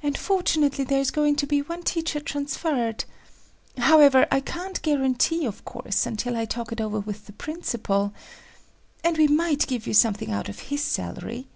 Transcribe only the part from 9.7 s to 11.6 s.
you something out of his salary."